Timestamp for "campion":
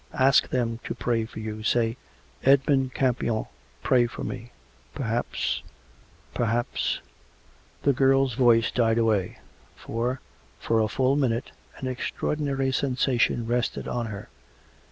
2.95-3.45